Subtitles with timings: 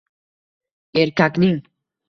[1.03, 1.57] erkakning.